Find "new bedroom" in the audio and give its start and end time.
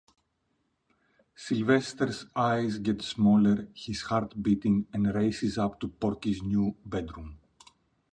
6.41-7.37